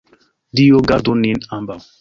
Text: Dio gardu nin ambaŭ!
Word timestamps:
Dio 0.59 0.81
gardu 0.93 1.13
nin 1.23 1.39
ambaŭ! 1.59 1.81